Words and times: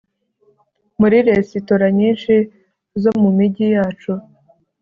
Muri 0.99 1.17
resitora 1.29 1.85
nyinshi 1.99 2.33
zo 3.01 3.11
mu 3.21 3.29
mijyi 3.37 3.65
yacu 3.75 4.11